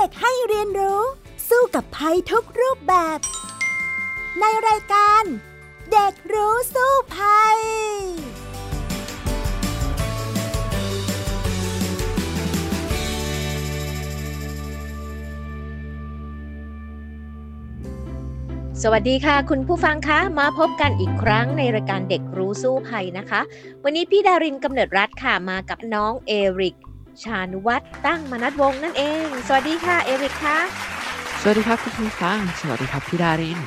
[0.00, 1.02] เด็กให้เรียนรู้
[1.48, 3.18] สู้กับภัยทุกรูปแบบ
[4.40, 5.22] ในรายการ
[5.92, 7.58] เด็กรู้สู้ภัย
[18.82, 23.40] สวัสดีค่ะ คุณผู้ฟังคะ มาพบกันอีกครั้งในรายการเด็กรู้สู้ภัยนะคะ
[23.84, 26.76] วันนี้พี่ดารินกำเนิดรัฐค่ะมากับน้องเอริก
[27.24, 30.58] ชานุวัตรตั้งมนัดวงศ์นั่นเอง สวัสดีค่ะเอริกค่ะ
[31.40, 33.58] สวัสดีครับคุณผู้ฟังสวัสดีครับพี่ดาริน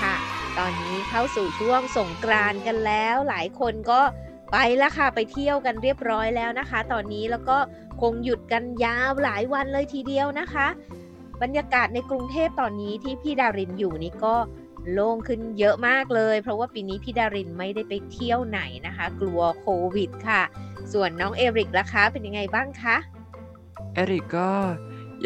[0.00, 0.14] ค่ะ
[0.58, 4.00] ตอนนี้เข้าสู่ช่วงสงกรานต์กันแล้ว หลายคนก็
[4.52, 7.56] ไปแล้วค่ะไปเที่ยวกันเรียบร้อยแล้วนะคะ ตอนนี้แล้วก็
[8.00, 10.66] คงหยุดกันยาวหลายวันเลยทีเดียวนะคะ
[11.42, 14.34] บรรยากาศในกรุงเทพตอนนี้ที่พี่ดารินอยู่นี่ก็
[14.92, 20.42] โล่งขึ้นเยอะมากเลย เพราะว่าปีนี้พี่ดารินไม่ได้ไปเที่ยวไหนนะคะ กลัวโควิดค่ะ
[20.92, 22.96] ส่วนน้องเอริกล่ะคะเป็นยังไงบ้างคะ
[23.94, 24.50] เอริกก็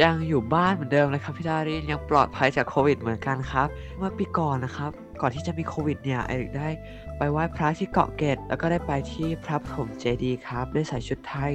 [0.03, 6.69] ยังอยู่บ้านเหมือนเดิมเลยครับพี่ดารินยังปลอดภัยจากโควิดเหมือนกันครับ เมื่อปีก่อนนะครับ ก่อนที่จะมีโควิดเนี่ยเอริกได้
[7.19, 11.52] ไปไหว้พระที่เกาะเกร็ดแล้วก็ได้ไปที่พระปฐมเจดีย์ครับได้ใส่ชุดไทย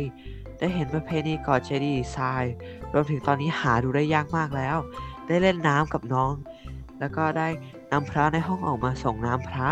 [0.59, 2.45] ได้เห็นประเพณีก่อเจดีย์ทราย
[2.93, 4.77] รวมถึงตอนนี้หาดูได้ยากมากแล้ว
[5.27, 6.33] ได้เล่นน้ำกับน้อง
[6.99, 7.47] แล้วก็ได้
[7.91, 9.69] นำพระในห้องออกมาส่งน้ำพระ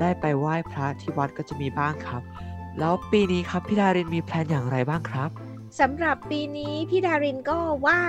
[0.00, 2.22] ได้ไปไหว้พระที่วัดก็จะมีบ้างครับ
[2.78, 5.30] แล้วปีนี้ครับพี่ดารินมีแพลนอย่างไรบ้างครับ
[5.80, 8.00] สำหรับปีนี้พี่ดารินก็ว่า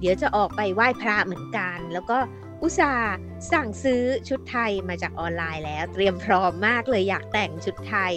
[0.00, 2.18] เดี๋ยวจะออกไปไหว้พระเหมือนกัน แล้วก็
[2.62, 3.14] อุตส่าห์
[3.52, 8.12] สั่งซื้อชุดไทยมาจากออนไลน์แล้ว เตรียมพร้อมมากเลยอยากแต่งชุดไทย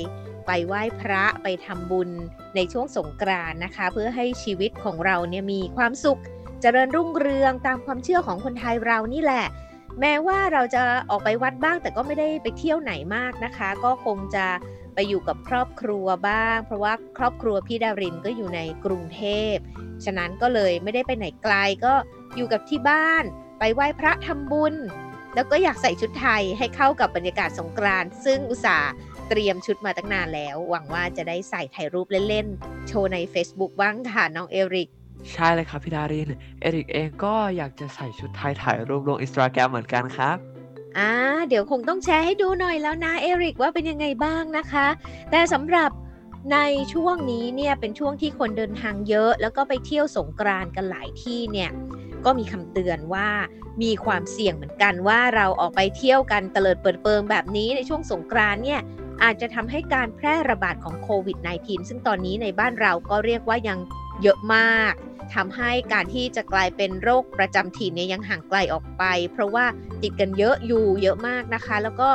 [0.45, 2.09] ไปไหว้พระไปทำบุญ
[2.55, 6.19] ในช่วงสงกรานต์นะคะ เพื่อให้ชีวิตของเราเนี่ยมีความสุข
[6.61, 9.45] เจริญรุ่งเรืองตามความเชื่อของคนไทยเรานี่แหละ
[9.99, 14.45] แม้ว่าเราจะออกไปวัดบ้าง แต่ก็ไม่ได้ไปเที่ยวไหนมากนะคะ ก็คงจะ
[14.95, 19.21] ไปอยู่กับครอบครัวบ้าง เพราะว่าครอบครัวพี่ดารินก็อยู่ในกรุงเท
[19.53, 19.55] พ
[20.05, 21.55] ฉะนั้นก็เลยไม่ได้ไปไหนไกล
[21.85, 21.93] ก็
[22.35, 23.23] อยู่กับที่บ้าน
[23.59, 24.75] ไปไหว้พระทำบุญ
[25.35, 28.91] แล้วก็อยากใส่ชุดไทยให้เข้ากับบรรยากาศสงกรานต์ซึ่งอุตส่าห์
[29.29, 34.89] เตรียมชุดมาตั้งนานแล้ว หวังว่าจะได้ใส่ถ่ายรูปเล่นๆ โชว์ใน Facebook บ้างค่ะน้องเอริก
[35.33, 36.29] ใช่เลยครับพี่ดาริน
[36.61, 40.37] เอริกเองก็อยากจะใส่ชุดไทยถ่ายรูปลงอินสตาแกรมเหมือนกันครับ
[40.97, 41.11] อ่า
[41.47, 44.87] เดี๋ยวคงต้องแชร์ให้ดูหน่อยแล้วนะเอริกว่าเป็นยังไงบ้างนะคะ
[45.31, 45.91] แต่สำหรับ
[46.53, 46.57] ใน
[46.93, 51.69] ช่วงนี้เนี่ยเป็นช่วงที่คนเดินทางเยอะ แล้วก็ไปเที่ยวสงกรานกันหลายที่เนี่ย
[52.25, 53.29] ก็มีคำเตือนว่า
[53.81, 58.81] มีความเสี่ยงเหมือนกันว่าเราออกไปเที่ยวกันเตลิดเปิดเปิงแบบนี้ในช่วงสงกรานเนี่ย
[59.23, 63.79] อาจจะทำให้การแพร่ระบาดของโควิด -19 ซึ่งตอนนี้ในบ้านเราก็เรียกว่ายัง
[64.23, 64.93] เยอะมาก
[65.33, 69.65] ทำให้การที่จะกลายเป็นโรคประจำถิ่นเนี่ยยังห่างไกลออกไป เพราะว่า
[70.03, 72.09] ติดกันเยอะอยู่เยอะมากนะคะ แล้วก็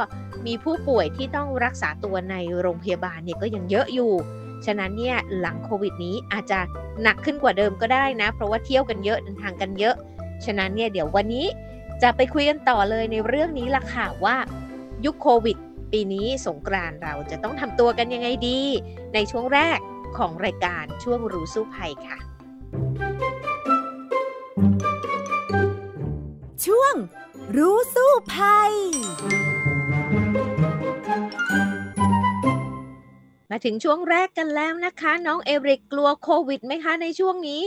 [0.47, 4.12] มีผู้ป่วยที่ต้องรักษาตัวในโรงพยาบาลเนี่ยก็ยังเยอะอยู่
[4.67, 6.59] ฉะนั้นเนี่ยหลังโควิดนี้อาจจะ
[7.03, 9.95] หนักขึ้นกว่าเดิมก็ได้นะ เพราะว่าเที่ยวกันเยอะเดินทางกันเยอะ
[10.45, 11.47] ฉะนั้นเนี่ยเดี๋ยววันนี้
[12.03, 14.37] จะไปคุยกันต่อเลยในเรื่องนี้ล่ะค่ะว่า
[15.05, 15.56] ยุคโควิด
[15.93, 18.61] ปีนี้สงกรานเราจะต้องทำตัวกันยังไงดี
[19.15, 19.79] ในช่วงแรก
[20.19, 22.19] ของรายการช่วงรู้สู้ภัยค่ะ
[26.67, 26.94] ช่วง
[27.56, 28.72] รู้สู้ภัย
[33.50, 37.62] มาถึงช่วงแรกกันแล้วนะคะ น้องเอริกกลัวโควิดไหมคะในช่วงนี้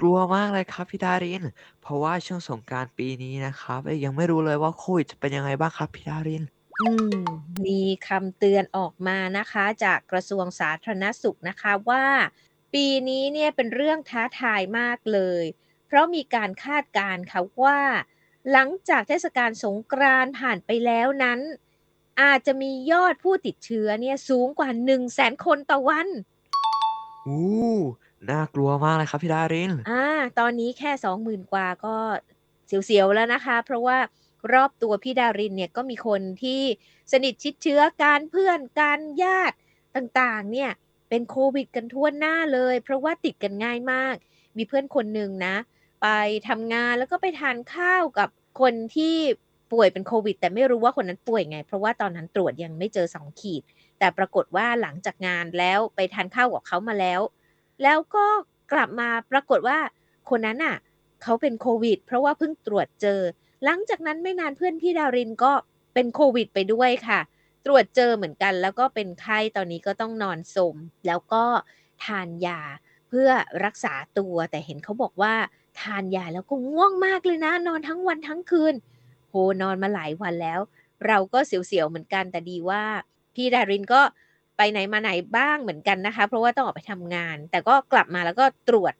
[0.00, 1.42] กลัวมากเลยครับพี่ดาริน
[1.82, 6.42] เพราะว่าช่วงสงกรารปีนี้นะครับเอ้ยยังไม่รู้เลยว่าโควิดจะเป็นยังไงบ้างครับพี่ดาริน
[6.82, 7.24] อืม
[7.66, 12.04] มีคำเตือนออกมานะคะ จากกระทรวงสาธารณสุขนะคะว่า
[12.74, 15.44] ปีนี้เนี่ยเป็นเรื่องท้าทายมากเลย
[15.86, 17.80] เพราะมีการคาดการณ์ค่ะว่า
[18.52, 21.40] หลังจากเทศกาลสงกรานต์ผ่านไปแล้วนั้น
[22.22, 26.08] อาจจะมียอดผู้ติดเชื้อเนี่ยสูงกว่า1 0 0 0 0แสนคนต่อวัน
[27.26, 27.78] อู้
[28.30, 30.06] น่ากลัวมากเลยครับพี่ดารินอ่า
[30.38, 31.96] ตอนนี้แค่สองหมื่นกว่าก็
[32.66, 33.98] เสียวๆแล้วนะคะ เพราะว่า
[34.52, 36.62] รอบตัวพี่ดารินเนี่ยก็มีคนที่
[37.12, 39.56] สนิทชิดเชื้อการเพื่อนการญาติ
[39.96, 40.70] ต่างๆ เนี่ย
[41.08, 44.16] เป็นโควิดกันทั่วหน้าเลย เพราะว่าติดกันง่ายมาก
[44.56, 45.56] มีเพื่อนคนหนึ่งนะ
[46.02, 46.08] ไป
[46.48, 48.28] ทำงานแล้วก็ไปทานข้าวกับ
[48.60, 49.16] คนที่
[49.72, 53.62] ป่วยเป็นโควิด แต่ไม่รู้ว่าคนนั้นป่วยไง เพราะว่าตอนนั้นตรวจยังไม่เจอสองขีด
[53.98, 57.20] แต่ปรากฏว่าหลังจากงานแล้วไปทานข้าวกับเขามาแล้ว
[57.82, 58.26] แล้วก็
[58.72, 59.78] กลับมาปรากฏว่า
[60.30, 60.76] คนนั้นอะ
[61.22, 63.20] เขาเป็นโควิด เพราะว่าเพิ่งตรวจเจอ
[63.64, 65.52] หลังจากนั้นไม่นานเพื่อนพี่ดารินก็
[65.94, 67.20] เป็นโควิดไปด้วยค่ะ
[67.66, 70.76] ตรวจเจอเหมือนกัน แล้วก็เป็นไข้ตอนนี้ก็ต้องนอนสม
[71.06, 71.44] แล้วก็
[72.04, 72.60] ทานยา
[73.08, 73.28] เพื่อ
[73.64, 75.34] รักษาตัวแต่เห็นเขาบอกว่า
[75.80, 78.74] ทานยาแล้วก็ง่วงมากเลยนะ นอนทั้งวันทั้งคืน
[79.30, 80.60] โหนอนมาหลายวันแล้ว
[81.06, 82.82] เราก็เสียวๆเหมือนกันแต่ดีว่า
[83.34, 84.00] พี่ดารินก็
[84.56, 88.94] ไปไหนมาไหนบ้างเหมือนกันนะคะ เพราะว่าต้องออกไปทำงาน แต่ก็กลับมาแล้วก็ตรวจ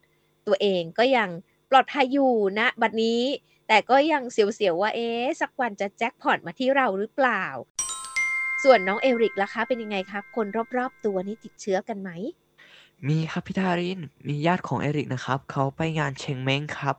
[0.46, 1.28] ตัวเองก็ยัง
[1.70, 3.20] ปลอดภัยอยู่นะบัดนี้
[3.68, 7.44] แต่ก็ยังเสียวๆว่าเอ๊ะสักวันจะแจ็คพอตมาที่เราหรือเปล่า
[8.64, 12.10] ส่วนน้องเอริกล่ะคะเป็นยังไงครับ คนรอบๆตัวนี้ติดเชื้อกันไหม
[13.08, 16.96] มีครับพี่ดาริน มีญาติของเอริกนะครับ เขาไปงานเชงเม้งครับ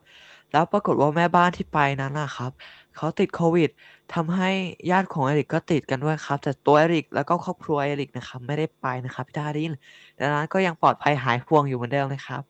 [0.52, 2.52] แล้วปรากฏว่าแม่บ้านที่ไปนั้นนะครับ
[2.96, 3.70] เขาติดโควิด
[4.14, 4.50] ทำให้
[4.92, 9.72] ญาติของเอริกก็ติดกันด้วยครับ แต่ตัวเอริกแล้วก็ครอบครัวเอริกนะครับไม่ได้ไปนะครับพี่ดาริน
[10.20, 12.42] ดังนั้นก็ยังปลอดภัยหายห่วงอยู่เหมือนเดิมนะครับ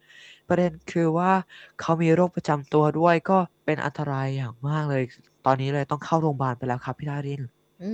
[0.50, 1.32] ประเด็นคือว่า
[1.80, 5.04] เขามีโรคประจำตัวด้วยก็เป็นอันตรายอย่างมากเลย
[5.46, 7.42] ตอนนี้เลยต้องเข้าโรงพยาบาลไปแล้วครับพี่ดาริน
[7.84, 7.92] อื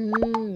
[0.47, 0.49] ม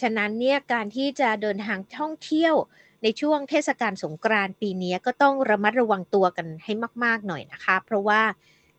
[0.00, 2.54] ฉะนั้นเนี่ยการที่จะเดินทางท่องเที่ยว
[3.02, 6.72] ในช่วงเทศกาลสงกรานต์ปีนี้ก็ต้องระมัดระวังตัวกันให้
[7.04, 8.22] มาก ๆ หน่อยนะคะ เพราะว่า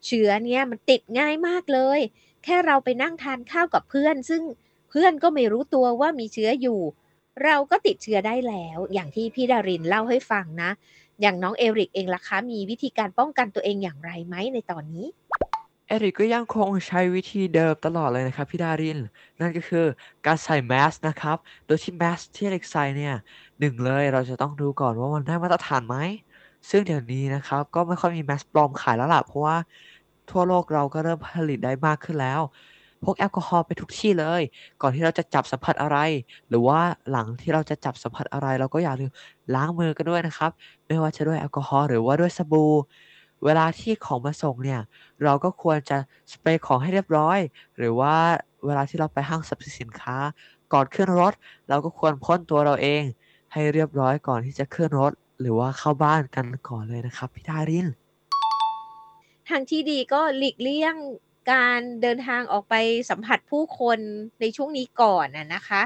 [0.05, 1.99] เชื้อเนี่ยมันติดง่ายมากเลย
[2.43, 4.41] แค่เราไปนั่งทานข้าวกับเพื่อน ซึ่ง
[4.89, 6.79] เพื่อนก็ไม่รู้ตัวว่ามีเชื้ออยู่
[7.43, 10.71] เราก็ติดเชื้อได้แล้ว อย่างที่พี่ดารินเล่าให้ฟังนะ
[11.21, 15.07] อย่างน้องเอริกเองล่ะคะ มีวิธีการป้องกันตัวเองอย่างไรไหมในตอนนี้
[15.87, 18.99] เอริกก็ยังคงใช้วิธีเดิมตลอดเลยนะครับพี่ดาริน
[19.39, 19.85] นั่นก็คือ
[20.25, 23.15] การใส่แมสนะครับ โดยที่แมสที่เอริกใส่เนี่ย
[23.59, 25.97] หนึ่งเลยเราจะต้องดูก่อนว่ามันได้มาตรฐานไหม
[26.69, 29.57] ซึ่งเดี๋ยวนี้นะครับ ก็ไม่ค่อยมีแมสปลอมขายแล้วล่ะเพราะว่า
[30.29, 32.41] ทั่วโลกเราก็เริ่มผลิตได้มากขึ้นแล้ว
[33.03, 34.41] พกแอลกอฮอล์ไปทุกที่เลย
[34.81, 35.97] ก่อนที่เราจะจับสัมผัสอะไร
[36.49, 36.79] หรือว่า
[37.11, 39.11] หลังที่เราจะจับสัมผัสอะไร เราก็อย่าลืม
[39.55, 40.51] ล้างมือกันด้วยนะครับ
[40.87, 42.73] ไม่ว่าจะด้วยแอลกอฮอล์หรือว่าด้วยสบู่
[43.45, 44.81] เวลาที่ของมาส่งเนี่ย
[45.23, 45.97] เราก็ควรจะ
[46.31, 47.39] สเปรย์ของให้เรียบร้อย
[47.77, 48.15] หรือว่า
[48.65, 50.17] เวลาที่เราไปห้างสรรพสินค้า
[50.73, 51.33] ก่อนขึ้นรถ
[51.69, 53.03] เราก็ควรพ่นตัวเราเอง
[53.53, 55.11] ให้เรียบร้อยก่อนที่จะขึ้นรถ
[55.41, 57.87] หรือว่าเข้าบ้านกันก่อนเลยนะครับพี่ดาริน
[59.49, 60.95] ทางที่ดีก็หลีกเลี่ยง
[61.51, 62.75] การเดินทางออกไป
[63.09, 63.99] สัมผัสผู้คน
[64.41, 65.83] ในช่วงนี้ก่อนนะนะคะ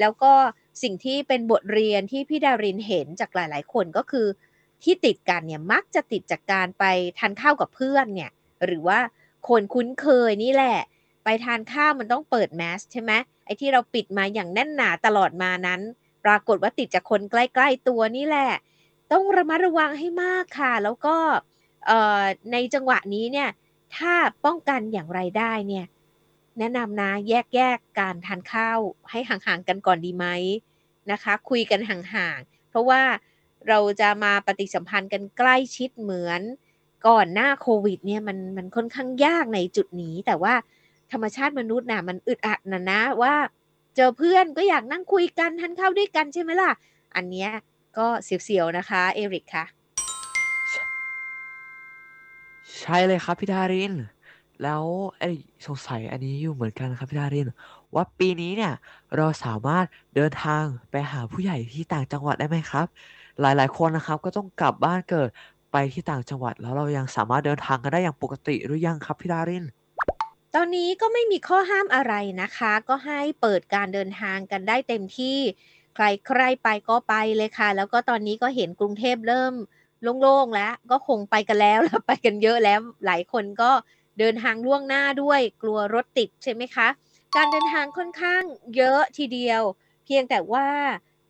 [0.00, 0.32] แล้วก็
[0.82, 4.26] สิ่งที่เป็นบทเรียนที่พี่ดารินเห็นจากหลาย ๆ คนก็คือ
[4.82, 6.84] ที่ติดกันเนี่ยมักจะติดจากการไป
[7.18, 8.30] ทานข้าวกับเพื่อนเนี่ย
[8.66, 8.98] หรือว่า
[9.48, 10.78] คนคุ้นเคยนี่แหละ
[11.24, 13.12] ไปทานข้าวมันต้องเปิดแมสใช่ไหม
[13.44, 15.80] ไอ้ที่เราปิดมาอย่างแน่นหนาตลอดมานั้น
[16.24, 18.50] ปรากฏว่าติดจากคนใกล้ ๆ ตัวนี่แหละ
[19.12, 21.16] ต้องระมัดระวังให้มากค่ะ แล้วก็
[22.52, 23.48] ในจังหวะนี้เนี่ย
[23.96, 24.14] ถ้า
[24.44, 25.86] ป้องกันอย่างไรได้เนี่ย
[26.58, 28.78] แนะนำนะแยกแยกการทานข้าว
[29.10, 30.26] ให้ห่างๆกันก่อนดีไหม
[31.10, 33.02] นะคะ คุยกันห่างๆ เพราะว่า
[33.68, 36.40] เราจะมาปฏิสัมพันธ์กันใกล้ชิดเหมือน
[37.08, 40.54] ก่อนหน้าโควิดเนี่ยมันมันค่อนข้างยากในจุดนี้ แต่ว่า
[41.12, 43.34] ธรรมชาติมนุษย์น่ะมันอึดอัดนะนะว่า
[43.96, 46.70] เจอเพื่อนก็อยากนั่งคุยกันทานข้าวด้วยกันใช่ไหมล่ะ
[47.16, 47.50] อันเนี้ย
[47.98, 49.64] ก็เสียวๆนะคะ เอริกค่ะ
[52.80, 53.92] ใช่เลยครับพี่ดาริน
[54.62, 54.84] แล้ว
[55.18, 55.30] ไอ้
[55.66, 57.48] สงสัยอันนี้อยู่เหมือนกันครับพี่ดาริน
[57.94, 58.72] ว่าปีนี้เนี่ย
[59.16, 62.86] เราสามารถเดินทางไปหาผู้ใหญ่ที่ต่างจังหวัดได้ไหมครับ
[63.40, 65.28] หลายๆคนนะครับ ก็ต้องกลับบ้านเกิด
[65.72, 69.64] ไปที่ต่างจังหวัด แล้วเรายังสามารถเดินทางกันได้อย่างปกติหรือยังครับพี่ดาริน
[70.54, 75.38] ตอนนี้ก็ไม่มีข้อห้ามอะไรนะคะ ก็ให้เปิดการเดินทางกันได้เต็มที่
[75.94, 79.54] ใครใครไปก็ไปเลยค่ะ แล้วก็ตอนนี้ก็เห็นกรุงเทพเริ่ม
[80.22, 83.70] โล่งๆแล้ว ก็คงไปกันแล้วแล้วไปกันเยอะแล้ว หลายคนก็
[84.18, 86.88] เดินทางล่วงหน้าด้วยกลัวรถติดใช่ไหมคะ
[87.36, 88.42] การเดินทางค่อนข้าง
[88.76, 89.62] เยอะทีเดียว
[90.04, 90.66] เพียงแต่ว่า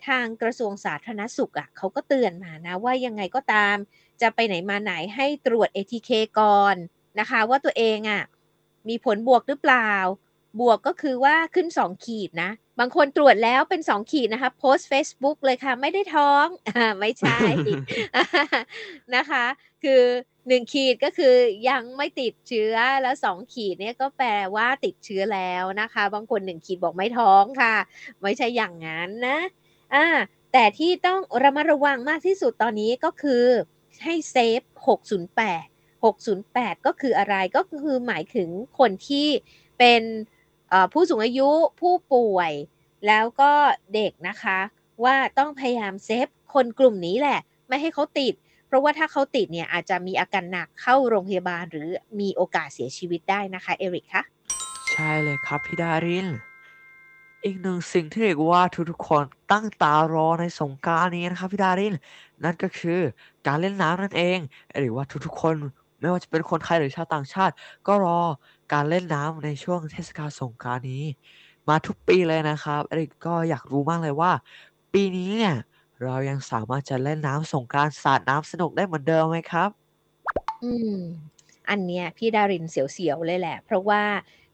[0.06, 3.76] ทางกระทรวงสาธารณสุขอะเขาก็เตือนมานะว่ายังไงก็ตาม
[4.20, 6.10] จะไปไหนมาไหนให้ตรวจ ATK
[6.40, 6.76] ก่อน
[7.18, 8.22] นะคะ ว่าตัวเองอะ
[8.88, 9.92] มีผลบวกหรือเปล่า
[10.60, 17.38] บวกก็คือว่าขึ้น 2 ขีดนะ บางคนตรวจแล้วเป็น2ขีดนะคะ โพสต์ Facebook เลยค่ะ ไม่ได้ท้องอไม่ใช่
[19.16, 19.44] นะคะ
[19.84, 20.02] คือ
[20.38, 21.34] 1ขีดก็คือ
[21.70, 27.74] ยังไม่ติดเชื้อแล้ว2ขีดเนี่ยก็แปลว่าติดเชื้อแล้วนะคะ บางคน1ขีดบอกไม่ท้องค่ะ
[28.22, 29.38] ไม่ใช่อย่างนั้นนะ
[29.94, 30.06] อ่า
[30.52, 33.44] แต่ที่ต้องระมัดระวังมากที่สุดตอนนี้ก็คือ
[34.04, 34.62] ให้เซฟ
[35.28, 39.28] 608 608 ก็คืออะไรก็คือหมายถึงคนที่
[39.78, 40.02] เป็น
[40.92, 41.48] ผู้สูงอายุ
[41.80, 42.52] ผู้ป่วย
[43.06, 43.52] แล้วก็
[43.94, 44.58] เด็กนะคะ
[45.04, 48.34] ว่าต้องพยายาม save คนกลุ่มนี้แหละ ไม่ให้เขาติด
[48.66, 51.88] เพราะว่าถ้าเขาติดเนี่ยอาจจะมีอาการหนักเข้าโรงพยาบาล หรือ
[52.20, 54.22] มีโอกาสเสียชีวิตได้นะคะเอริกคะ
[54.90, 56.26] ใช่เลยครับพี่ดาริน
[57.44, 61.94] อีกหนึ่งสิ่งที่เรียกว่าทุกๆคนตั้งตารอในสงกรานต์นี้นะครับพี่ดาริน
[62.44, 63.00] นั่นก็คือ
[63.46, 64.38] การเล่นน้ำนั่นเอง
[64.78, 65.54] หรือว่าทุกๆคน
[66.00, 67.54] ไม่ว่าจะเป็นคนไทยหรือชาวต่างชาติ
[67.86, 68.18] ก็รอ
[68.72, 71.04] การเล่นน้ำในช่วงเทศกาลสงกรานต์นี้
[71.68, 74.32] มาทุกปีเลยนะครับเอริกก็อยากรู้มากเลยว่า
[74.92, 75.54] ปีนี้เนี่ย
[76.04, 79.70] เรายังสามารถจะเล่นน้ำสงกรานต์สาดน้ำสนุกได้เหมือนเดิมไหมครับ
[80.62, 80.98] อืม
[81.70, 84.02] อันเนี้ยพี่ดารินเสียวๆเลยแหละ เพราะว่า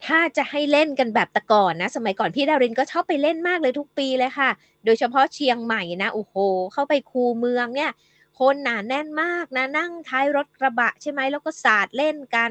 [0.07, 4.51] ถ้าจะให้เล่นกันแบบแต่ก่อนนะ สมัยก่อนพี่ดารินก็ชอบไปเล่นมากเลยทุกปีเลยค่ะ
[4.85, 6.35] โดยเฉพาะเชียงใหม่นะโอ้โห
[6.73, 7.91] เข้าไปคูเมืองเนี่ย
[8.39, 12.51] คนหนาแน่นมากนะนั่งท้ายรถกระบะใช่ไหมแล้วก็สาดเล่นกัน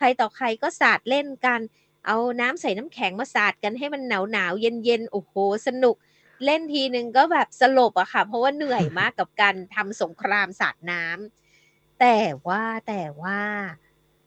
[0.00, 1.60] ใครต่อใครก็สาดเล่นกัน
[2.06, 5.34] เอาน้ำใส่น้ำแข็งมาสาดกันให้มันหนาวหนาวเย็นเย็นโอ้โห
[5.66, 5.96] สนุก
[6.44, 13.40] เล่นทีหนึ่งก็แบบสลบอะค่ะ เพราะว่าเหนื่อยมากกับการทำสงครามสาดน้ำแต่ว่าแต่ว่า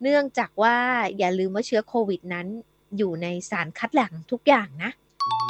[0.02, 0.78] เนื่องจากว่า
[1.18, 2.48] อย่าลืมว่าเชื้อโควิดนั้น
[2.98, 4.92] อยู่ในสารคัดหลั่งทุกอย่างนะ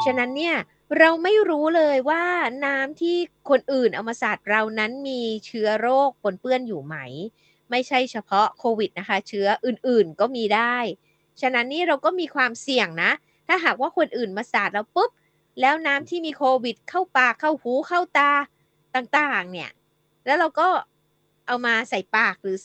[0.05, 0.55] ฉะนั้นเนี่ย
[0.97, 2.23] เราไม่รู้เลยว่า
[2.65, 3.15] น้ำที่
[3.49, 6.95] คนอื่นเอามาสาดเรานั้นมีเชื้อโรคปนเปื้อนอยู่ไหม
[7.73, 10.77] ไม่ใช่เฉพาะโควิดนะคะ เชื้ออื่นๆก็มีได้
[11.41, 13.11] ฉะนั้นนี่เราก็มีความเสี่ยงนะ
[13.47, 15.11] ถ้าหากว่าคนอื่นมาสาดเราปุ๊บ
[15.61, 18.31] แล้วน้ำที่มีโควิด เข้าปากเข้าหูเข้าตา
[18.95, 19.69] ต่างๆ เนี่ย
[20.25, 20.67] แล้วเราก็
[21.47, 22.57] เอามาใส่ปากหรือ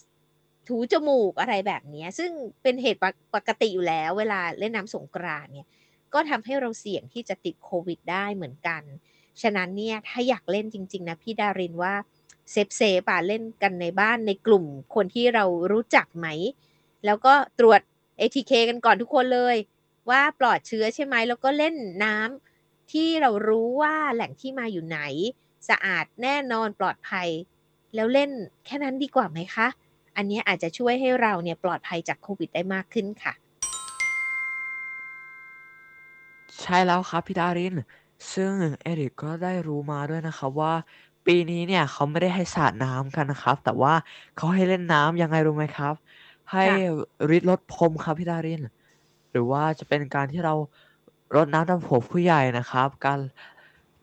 [0.68, 2.30] ถูจมูกอะไรแบบนี้ ซึ่ง
[2.62, 3.00] เป็นเหตุ
[3.34, 5.68] ปกติอยู่แล้ว เวลาเล่นน้ำสงกรานเนี่ย
[6.14, 8.82] ก็ทำให้เราเสี่ยงที่จะติดโควิดได้เหมือนกัน
[9.42, 11.94] ฉะนั้นเนี่ยถ้าอยากเล่นจริง ๆ นะพี่ดารินว่า
[12.50, 14.64] safe safe อะเล่นกันในบ้านในกลุ่ม
[14.94, 16.26] คนที่เรารู้จักไหม
[17.04, 17.80] แล้วก็ตรวจ
[18.20, 19.56] ATK กันก่อนทุกคนเลย
[20.10, 21.74] ว่าปลอดเชื้อใช่ไหมแล้วก็เล่น
[22.04, 25.00] น้ำที่เรารู้ว่าแหล่งที่มาอยู่ไหน
[25.68, 27.28] สะอาดแน่นอนปลอดภัย
[27.94, 28.30] แล้วเล่น
[28.64, 29.66] แค่นั้นดีกว่าไหมคะ
[30.16, 33.32] อันนี้อาจจะช่วยให้เราเนี่ยปลอดภัยจากโควิดได้มากขึ้นค่ะ
[36.60, 37.74] ใช่แล้วครับพี่ดาริน
[38.34, 38.52] ซึ่ง
[38.82, 40.74] เอริกก็ได้รู้มาด้วยนะครับว่า
[41.28, 43.94] ปีนี้เนี่ยเขาไม่ได้ให้สาดน้ำกันนะครับ แต่ว่า
[44.36, 45.94] เขาให้เล่นน้ำยังไงรู้ไหมครับ
[46.52, 46.76] ให้ค่ะ
[47.30, 48.62] ริดรถพรมครับพี่ดาริน
[49.30, 50.54] หรือว่าจะเป็นการที่เรา
[51.36, 53.18] รดน้ำดำหัวผู้ใหญ่นะครับ การ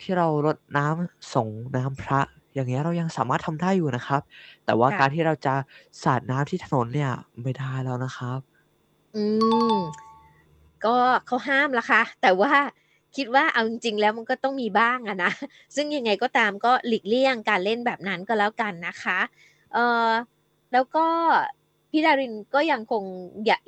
[0.01, 2.21] ที่เรารดน้ำส่งน้ำพระ
[2.53, 4.21] อย่างเงี้ยเรายังสามารถทำได้อยู่นะครับ
[4.65, 5.55] แต่ว่าค่ะ การที่เราจะ
[6.03, 8.39] สาดน้ำที่ถนนเนี่ยไม่ได้แล้วนะครับ
[9.15, 9.23] อื
[9.71, 9.75] ม
[10.85, 12.53] ก็เขาห้ามละค่ะ แต่ว่า
[13.15, 15.31] คิดว่าเอาจริงๆแล้วมันก็ต้องมีบ้างอะนะ
[15.75, 19.19] ซึ่งยังไงก็ตามก็หลีกเลี่ยงการเล่นแบบนั้นก็แล้วกันนะคะ
[19.73, 20.09] เออ
[20.73, 21.05] แล้วก็
[21.91, 23.03] พี่ดารินก็ยังคง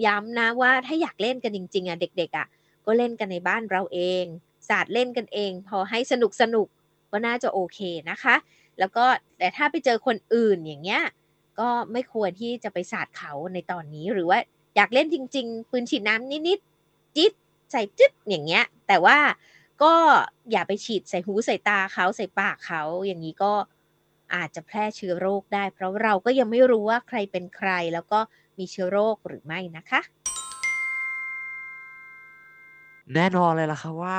[0.05, 2.47] ย้ำนะว่าถ้าอยากเล่นกันจริงๆอะเด็กๆอะ
[2.85, 4.23] ก็เล่นกันในบ้านเราเอง
[4.69, 6.67] ศาสตร์เล่นกันเอง พอให้สนุกสนุก
[7.11, 8.35] ก็น่าจะโอเคนะคะ
[8.79, 9.05] แล้วก็
[9.37, 11.01] แต่ถ้าไปเจอคนอื่นอย่างเงี้ย
[11.59, 14.39] ก็ไม่ควรที่จะไปสาดเขาในตอนนี้หรือว่า
[14.75, 17.31] อยากเล่นจริง ๆ ปืนฉีดน้ำนิดๆจิ๊ด
[17.71, 19.17] ใส่จิ๊ดอย่างเงี้ย แต่ว่า
[19.83, 19.93] ก็
[20.51, 23.53] อย่าไปฉีดใส่หูใส่ตาเขาใส่ปากเขาอย่างนี้ก็
[24.35, 28.19] อาจจะแพร่เชื้อโรคได้ เพราะเราก็ยังไม่รู้ว่าใครเป็นใครแล้วก็
[28.57, 30.01] มีเชื้อโรคหรือไม่นะคะ
[33.15, 34.17] แน่นอนเลยล่ะครับว่า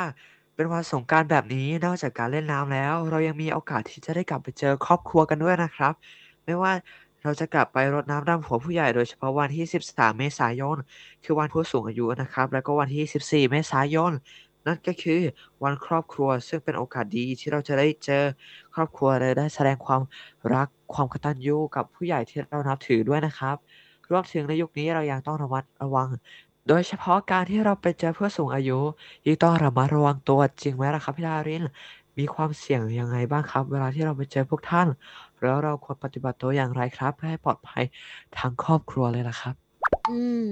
[0.55, 5.93] เป็นวันสงกานต์แบบนี้นอกจากการเล่นน้ำแล้ว เรายังมีโอกาสที่จะได้กลับไปเจอครอบครัวกันด้วยนะครับ
[6.45, 6.73] ไม่ว่า
[7.23, 10.77] เราจะกลับไปรดน้ำดำหัวผู้ใหญ่โดยเฉพาะวันที่ 13 เมษายน
[11.25, 14.13] คือวันผู้สูงอายุนะครับ แล้วก็วันที่ 14 เมษายน
[14.69, 15.21] นั่นก็คือ
[15.63, 18.25] วันครอบครัวซึ่งเป็นโอกาสดีที่เราจะได้เจอ
[18.75, 20.03] ครอบครัวและได้แสดงความ
[20.55, 23.57] รักความกตัญญูกับผู้ใหญ่ที่เรานับถือด้วยนะครับ
[24.11, 26.09] รวมถึงในยุคนี้เรายังต้องระมัดระวัง
[26.69, 28.79] โดยเฉพาะการที่เราไปเจอผู้สูงอายุ
[29.27, 31.65] ยิ่งต้องระมัดระวังตัวจริงไหมล่ะครับพี่ดาริน
[32.19, 34.89] มีความเสี่ยงยังไงบ้างครับ เวลาที่เราไปเจอพวกท่าน
[35.41, 37.85] แล้วเราควรปฏิบัติตัวอย่างไรครับ เพื่อให้ปลอดภัย
[38.39, 39.55] ทั้งครอบครัวเลยล่ะครับ
[40.09, 40.47] อืม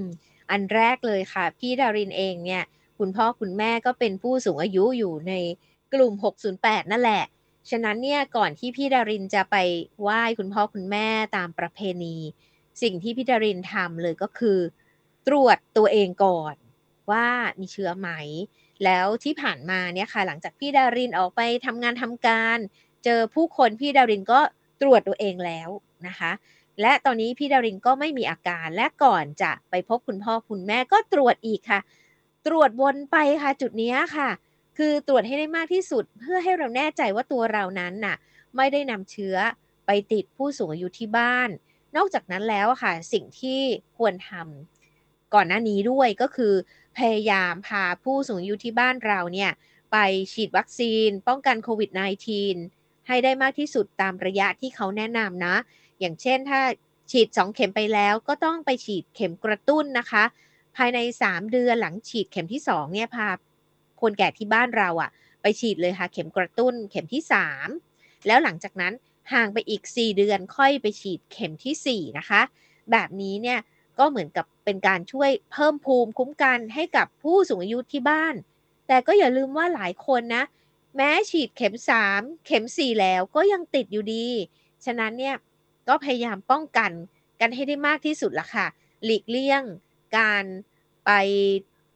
[0.51, 2.63] อันแรกเลยค่ะ พี่ดารินเองเนี่ย
[2.99, 5.33] คุณพ่อคุณแม่ก็เป็นผู้สูงอายุอยู่ใน
[5.93, 6.13] กลุ่ม
[6.53, 7.23] 608 นั่นแหละ
[7.69, 9.55] ฉะนั้นเนี่ยก่อนที่พี่ดารินจะไป
[10.01, 12.15] ไหว้คุณพ่อคุณแม่ตามประเพณี
[12.81, 14.59] สิ่งที่พี่ดารินทำเลยก็คือ
[15.27, 16.55] ตรวจตัวเองก่อน
[17.11, 17.27] ว่า
[17.59, 18.09] มีเชื้อไหม
[18.83, 22.57] แล้วที่ผ่านมาเนี่ยค่ะหลังจากพี่ดารินออกไปทำงานทำการ
[23.05, 24.39] เจอผู้คนพี่ดารินก็
[24.81, 25.69] ตรวจตัวเองแล้ว
[26.07, 26.31] นะคะ
[26.81, 31.79] และตอนนี้พี่ดารินก็ไม่มีอาการและก่อนจะไปพบคุณพ่อคุณแม่ก็ตรวจอีกค่ะ
[32.47, 34.29] ตรวจวนไปค่ะจุดนี้ค่ะ
[34.77, 38.15] คือตรวจให้ได้มากที่สุดเพื่อให้เราแน่ใจว่าตัวเรานั้นน่ะ
[38.55, 39.35] ไม่ได้นำเชื้อ
[39.85, 41.49] ไปติดผู้สูงอายุที่บ้าน
[41.95, 43.59] นอกจากนั้นแล้วค่ะ สิ่งที่
[43.97, 46.53] ควรทำก่อนหน้านี้ด้วยก็คือ
[46.97, 49.51] พยายามพาผู้สูงอายุที่บ้านเราเนี่ย
[49.91, 49.97] ไป
[50.33, 51.89] ฉีดวัคซีน ป้องกันโควิด
[52.45, 55.55] -19 ให้ได้มากที่สุดตามระยะที่เขาแนะนำนะ
[55.99, 56.61] อย่างเช่นถ้า
[57.11, 60.23] ฉีด 2 เข็มไปแล้วก็ต้องไปฉีดเข็มกระตุ้นนะคะ
[60.77, 63.27] ภายใน 3 เดือนหลังฉีดเข็มที่2เนี่ยพา
[64.01, 65.09] คนแก่ที่บ้านเราอะ
[65.41, 67.23] ไปฉีดเลยค่ะ เข็มกระตุ้นเข็มที่
[67.73, 68.93] 3 แล้วหลังจากนั้น
[69.33, 72.41] ห่างไปอีก 4 เดือนค่อยไปฉีดเข็มทีสี่ 4 นะคะ
[72.91, 73.59] แบบนี้เนี่ย
[73.99, 78.35] ก็เหมือนกับเป็นการช่วยเพิ่มภูมิคุ้มกันให้กับผู้สูงอายุที่บ้าน
[78.87, 80.43] แต่ก็อย่าลืมว่าหลายคนนะ
[80.95, 81.75] แม้ฉีดเข็ม
[82.09, 84.27] 3 เข็ม 4 แล้วก็ยังติดอยู่ดี
[84.85, 85.35] ฉะนั้นเนี่ย
[85.87, 86.91] ก็พยายามป้องกัน
[87.39, 88.65] กันให้ได้มากที่สุดละค่ะ
[89.05, 89.63] หลีกเลี่ยง
[90.17, 90.43] การ
[91.05, 91.11] ไป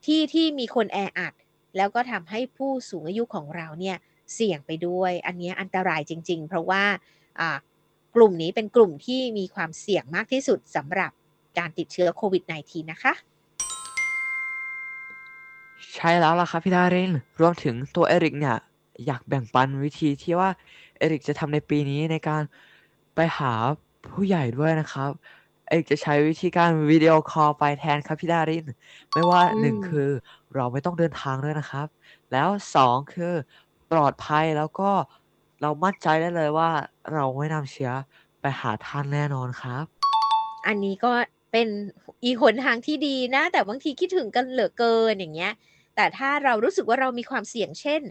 [0.06, 1.34] ที่ที่มีคนแออัด
[1.78, 3.98] แล้วก็ทำให้ผู้สูงอายุของเราเนี่ย
[4.34, 6.84] เสี่ยงไปด้วย อันนี้อันตรายจริง ๆ เพราะว่า
[7.40, 7.58] อ่า
[8.16, 11.12] กลุ่มนี้เป็นกลุ่มที่มีความเสี่ยงมากที่สุดสำหรับ
[11.58, 13.14] การติดเชื้อโควิด -19 นะคะ
[15.96, 18.58] ใช่แล้วล่ะครับพี่ดาริน รวมถึงตัวเอริกเนี่ย
[19.06, 20.50] อยากแบ่งปันวิธีที่ว่า
[20.98, 22.44] เอริกจะทำในปีนี้ในการ
[23.16, 23.52] ไปหา
[24.12, 25.12] ผู้ใหญ่ด้วยนะครับ
[25.72, 28.66] เอริกจะใช้วิธีการวิดีโอคอลไปแทนครับพี่ดาริน
[29.14, 30.10] ไม่ว่าอืหนึ่งมคือ
[30.56, 31.88] เราไม่ต้องเดินทางด้วยนะครับ
[32.32, 33.34] แล้วสองคือ
[33.92, 34.90] ปลอดภัยแล้วก็
[35.62, 36.70] เรามั่นใจได้เลยว่า
[37.14, 37.92] เราไม่นำเชื้อ
[38.42, 39.86] ไปหาท่านแน่นอนครับ
[40.68, 41.12] อันนี้ก็
[41.52, 41.68] เป็น
[42.24, 45.54] อีกหนทางที่ดีนะ แต่บางทีคิดถึงกันเหลือเกินอย่างเงี้ย
[45.96, 48.02] แต่ถ้าเรารู้สึกว่าเรามีความเสี่ยงเช่น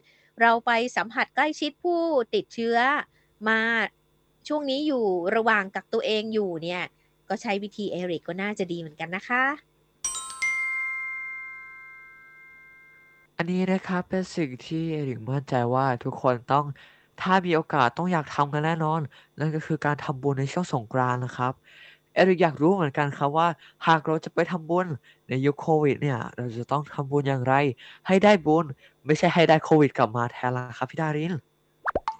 [0.40, 2.00] เราไปสัมผัสใกล้ชิดผู้
[2.34, 2.76] ติดเชื้อ
[3.48, 3.60] มา
[4.48, 5.04] ช่วงนี้อยู่
[5.36, 6.84] ระหว่างกักตัวเองอยู่เนี่ย
[7.30, 9.42] ก็ใช้วิธีเอริกก็น่าจะดีเหมือนกันนะคะ
[13.36, 16.64] อันนี้นะครับเป็นสิ่งที่เอริกมั่นใจว่าทุกคนต้อง
[17.20, 19.00] ถ้ามีโอกาสต้องอยากทำกันแน่นอน
[19.38, 21.52] นั่นก็คือการทำบุญในช่วงสงกรานต์นะครับ
[22.14, 23.48] เอริกอยากรู้เหมือนกันครับว่า
[23.86, 24.86] หากเราจะไปทำบุญ
[25.28, 27.54] ในยุคโควิดเนี่ย เราจะต้องทำบุญอย่างไร
[28.06, 28.64] ให้ได้บุญ
[29.06, 31.32] ไม่ใช่ให้ได้โควิดกลับมาแทนละครับพี่ดาริน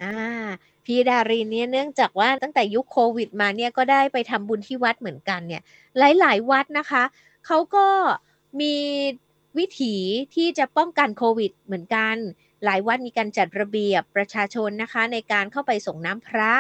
[0.02, 0.14] อ่า
[0.92, 5.62] พี่ดารินเนี่ยเนื่องจากว่าตั้งแต่ยุคโควิดมาเนี่ยก็ได้ไปทำบุญที่วัดเหมือนกันเนี่ย
[5.98, 7.02] หลาย ๆ วัดนะคะ
[7.46, 7.86] เขาก็
[8.60, 8.74] มี
[9.58, 9.94] วิถี
[10.34, 12.16] ที่จะป้องกันโควิดเหมือนกัน
[12.64, 16.52] หลายวัดมีการจัดระเบียบประชาชนนะคะ ในการเข้าไปส่งน้ำพระ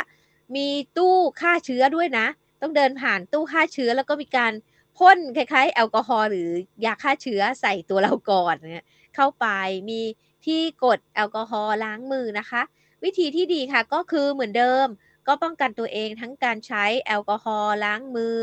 [0.56, 2.26] มีตู้ฆ่าเชื้อด้วยนะ
[2.60, 4.52] ต้องเดินผ่านตู้ฆ่าเชื้อแล้วก็มีการ
[4.98, 6.48] พ่นคล้ายๆ แอลกอฮอล์หรือ
[6.84, 9.46] ยาฆ่าเชื้อใส่ตัวเราก่อนเนี่ยเข้าไป
[9.90, 10.00] มี
[10.46, 12.62] ที่กดแอลกอฮอล์ล้างมือนะคะ
[13.04, 14.86] วิธีที่ดีค่ะก็คือเหมือนเดิม
[15.26, 18.36] ก็ป้องกันตัวเองทั้งการใช้แอลกอฮอล์ล้างมือ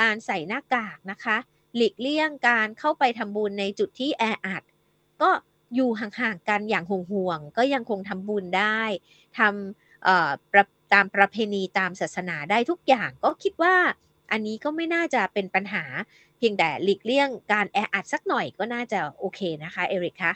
[0.00, 1.36] การใส่หน้ากากนะคะ
[1.76, 4.62] หลีกเลี่ยงการเข้าไปทำบุญในจุดที่แออัด
[5.22, 5.30] ก็
[5.74, 8.80] อยู่ห่างๆกันอย่างห่วงๆก็ยังคงทำบุญได้
[9.38, 13.74] ทำตามประเพณีตามศาสนาได้ทุกอย่างก็คิดว่า
[14.30, 15.84] อันนี้ก็ไม่น่าจะเป็นปัญหา
[16.38, 20.32] เพียงแต่หลีกเลี่ยงการแออัดสักหน่อยก็น่าจะโอเคนะคะเอริกคะ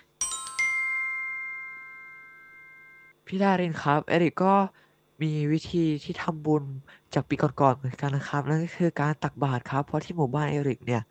[3.26, 4.54] พี่ดารินครับ เอริกก็
[5.22, 6.64] มีวิธีที่ทำบุญ
[7.14, 11.02] จากปีก่อนๆเหมือนกันนะครับ นั่นก็คือการตักบาตรครับ เพราะที่หมู่บ้านเอริกเนี่ย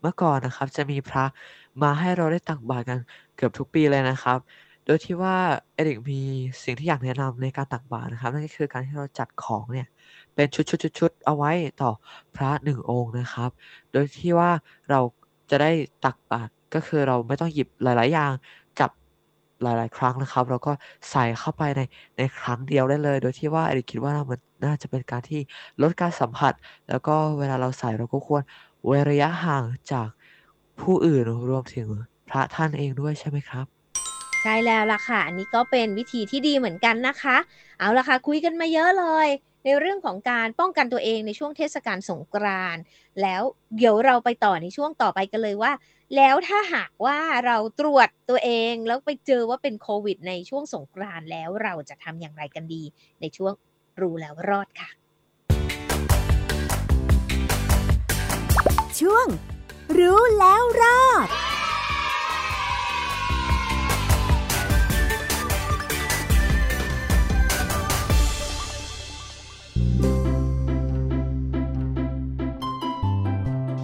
[0.00, 1.24] เมื่อก่อนนะครับ จะมีพระ
[1.82, 2.98] มาให้เราได้ตักบาตรกัน
[3.36, 4.38] เกือบทุกปีเลยนะครับ
[4.86, 5.36] โดยที่ว่า
[5.74, 6.20] เอริกมี
[6.62, 9.86] สิ่งที่อยากแนะนำในการตักบาตรนะครับ นั่นก็คือการที่เราจัดของเนี่ย
[10.34, 11.90] เป็นชุดๆๆเอาไว้ต่อ
[12.36, 13.50] พระหนึ่งองค์นะครับ
[13.92, 14.50] โดยที่ว่า
[14.90, 15.00] เรา
[15.50, 15.70] จะได้
[16.04, 18.32] ตักบาตรก็คือเราไม่ต้องหยิบหลาย ๆ อย่าง
[18.80, 18.90] จับ
[19.62, 20.72] หลาย ๆ ครั้งนะครับแล้วก็
[21.10, 21.80] ใส่เข้าไปใน
[22.18, 25.40] ในครั้งเดียวได้เลย โดยที่ว่าเอริคิดว่ามันน่าจะเป็นการที่
[25.82, 26.54] ลดการสัมผัส
[26.88, 28.42] แล้วก็เวลาเราใส่เราก็ควร
[28.84, 30.08] เว้นระยะห่างจาก
[30.80, 31.88] ผู้อื่นรวมถึง
[32.30, 33.66] พระท่านเองด้วยใช่ไหมครับ
[34.42, 37.36] ใช่แล้วล่ะค่ะ อันนี้ก็เป็นวิธีที่ดีเหมือนกันนะคะ
[37.78, 39.28] เอาล่ะค่ะ คุยกันมาเยอะเลย
[39.64, 42.82] ในเรื่องของการป้องกันตัวเองในช่วงเทศกาลสงกรานต์
[43.22, 43.42] แล้ว
[43.76, 45.72] เดี๋ยวเราไปต่อในช่วงต่อไปกันเลยว่า
[46.16, 52.82] แล้วถ้าหากว่าเราตรวจตัวเองแล้วไปเจอว่าเป็นโควิด ในช่วงสงกรานต์แล้วเราจะทำอย่างไรกันดี
[53.20, 53.52] ในช่วง
[54.00, 54.90] รู้แล้วรอดค่ะ
[59.00, 59.26] ช่วง
[59.98, 61.28] รู้แล้วรอด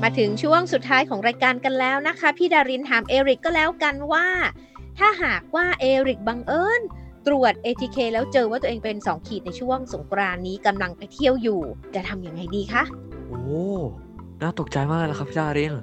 [0.08, 4.26] มาถึงช่วงสุดท้ายของรายการกันแล้วนะคะ พี่ดารินถามเอริกก็แล้วกันว่า
[4.98, 6.82] ถ้าหากว่าเอริกบังเอิญ
[7.26, 11.60] ตรวจ ATK แล้วเจอว่าตัวเองเป็น 2 ขีดในช่วงสงกรานต์นี้กำลังไปเที่ยวอยู่
[11.94, 12.82] จะทำยังไงดีคะ
[13.28, 13.40] โอ้
[14.42, 15.74] น่าตกใจมากเลยนะครับพี่ดาริน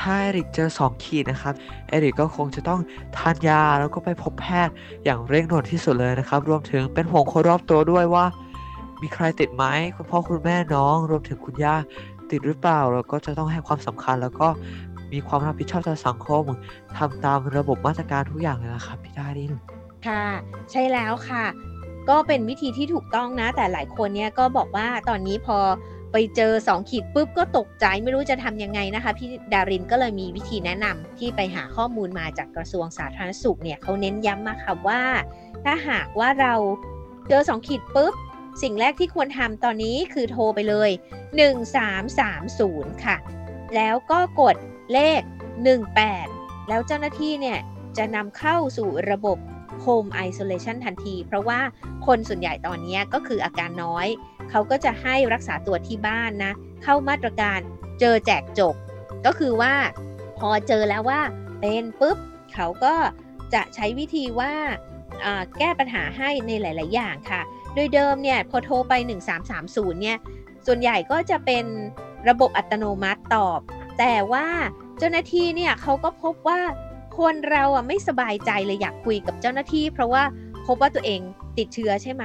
[0.00, 1.54] ถ้าเอริกเจอสองขีดนะครับ
[1.88, 2.80] เอริกก็คงจะต้อง
[3.16, 8.26] ทานยาแล้วก็ไปพบแพทย์อย่างเร่งด่วนที่สุดเลยนะครับ รวมถึงเป็นห่วงคนรอบตัวด้วยว่า
[9.04, 9.64] มีใครติดไหม
[9.96, 11.76] คุณพ่อคุณแม่น้อง รวมถึงคุณย่า
[12.30, 14.48] ติดหรือเปล่าแล้วก็จะต้องให้ความสำคัญแล้วก็
[15.12, 16.44] มีความรับผิดชอบต่อสังคม
[16.96, 19.52] ทำตามระบบมาตรการทุกอย่างเลยนะครับพี่ดาริน
[20.06, 20.26] ค่ะ
[20.70, 21.44] ใช่แล้วค่ะ
[22.08, 25.58] ก็เป็นวิธีที่ถูกต้องนะ แต่หลายคนเนี่ยก็บอกว่าตอนนี้พอ
[26.12, 35.02] ไปเจอ 2 ขีดปุ๊บก็ตกใจไม่รู้จะทำยังไงนะคะ พี่ดารินก็เลยมีวิธีแนะนำที่ไปหาข้อมูลมาจากกระทรวงสาธารณสุขเนี่ยเขาเน้นย้ำมาค่ะว่า
[35.64, 36.54] ถ้าหากว่าเรา
[37.28, 38.14] เจอ 2 ขีดปุ๊บ
[38.62, 40.90] สิ่งแรกที่ควรทำตอนนี้คือโทรไปเลย
[42.22, 43.16] 1330 ค่ะ
[43.76, 44.56] แล้วก็กด
[44.92, 45.20] เลข
[45.96, 47.58] 18 แล้วเจ้าหน้าที่เนี่ย
[47.98, 49.38] จะนำเข้าสู่ระบบ
[49.84, 51.60] Home Isolation ทันที เพราะว่า
[52.06, 54.06] คนส่วนใหญ่ตอนนี้ก็คืออาการน้อย
[54.50, 57.60] เขาก็จะให้รักษาตัวที่บ้านนะ เข้ามาตรการ
[58.00, 58.74] เจอแจกจบ
[59.26, 59.74] ก็คือว่า
[60.38, 61.20] พอเจอแล้วว่า
[61.60, 62.16] เป็นปุ๊บ
[62.54, 62.94] เขาก็
[63.54, 64.52] จะใช้วิธีว่า
[65.24, 67.42] อ่าแก้ปัญหาให้ในหลาย ๆ อย่างค่ะ
[67.74, 68.92] โดยเดิมเนี่ยพอโทรไป
[69.48, 70.18] 1330เนี่ย
[70.66, 71.64] ส่วนใหญ่ก็จะเป็น
[72.28, 73.60] ระบบอัตโนมัติตอบ
[73.98, 74.46] แต่ว่า
[74.98, 76.60] เจ้าหน้าที่เนี่ยเขาก็พบว่า
[77.18, 80.22] คนเราอะไม่สบายใจเลยอยากคุยกับเจ้าหน้าที่ เพราะว่า
[80.66, 81.20] พบว่าตัวเอง
[81.58, 82.24] ติดเชื้อใช่ไหม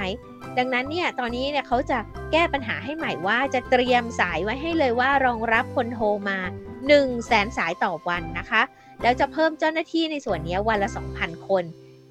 [0.57, 1.97] ดังนั้นเนี่ยตอนนี้เนี่ยเขาจะ
[2.31, 6.37] แก้ปัญหาให้ใหม่ว่าจะเตรียมสายไว้ให้เลยว่ารองรับคนโทรมา
[6.69, 8.61] 1 0 0 0 0แสนสายต่อวันนะคะ
[9.01, 11.63] แล้วจะเพิ่มเจ้าหน้าที่ในส่วนนี้วันละ 2,000 คน